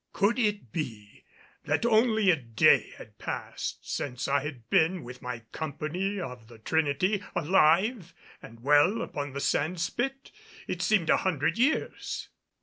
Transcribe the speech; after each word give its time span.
Could 0.13 0.39
it 0.39 0.71
be 0.71 1.25
that 1.65 1.85
only 1.85 2.31
a 2.31 2.35
day 2.35 2.89
had 2.97 3.19
passed 3.19 3.87
since 3.87 4.27
I 4.27 4.39
had 4.39 4.67
been 4.71 5.03
with 5.03 5.21
my 5.21 5.41
company 5.51 6.19
of 6.19 6.47
the 6.47 6.57
Trinity 6.57 7.23
alive 7.35 8.11
and 8.41 8.61
well 8.61 9.03
upon 9.03 9.33
the 9.33 9.39
sand 9.39 9.79
spit? 9.79 10.31
It 10.67 10.81
seemed 10.81 11.11
a 11.11 11.17
hundred 11.17 11.59
years. 11.59 12.29